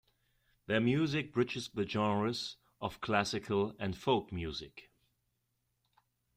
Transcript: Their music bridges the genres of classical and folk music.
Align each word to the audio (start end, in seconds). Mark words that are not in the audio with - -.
Their 0.65 0.79
music 0.79 1.31
bridges 1.31 1.69
the 1.69 1.87
genres 1.87 2.55
of 2.81 3.01
classical 3.01 3.75
and 3.77 3.95
folk 3.95 4.31
music. 4.31 4.89